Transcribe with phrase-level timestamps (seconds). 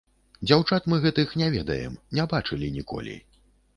[0.47, 3.15] Дзяўчат мы гэтых не ведаем, не бачылі ніколі.